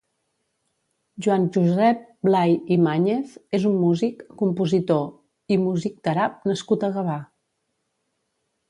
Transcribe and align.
Joan 1.25 1.43
Josep 1.57 2.01
Blay 2.29 2.55
i 2.77 2.77
Màñez 2.87 3.37
és 3.59 3.69
un 3.73 3.77
músic, 3.83 4.27
compositor 4.43 5.05
i 5.57 5.61
musicterap 5.69 6.43
nascut 6.53 6.89
a 6.89 6.93
Gavà. 6.99 7.21